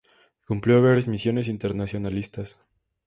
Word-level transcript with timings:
Cumplió 0.47 0.81
varias 0.81 1.07
Misiones 1.07 1.47
Internacionalistas. 1.47 2.57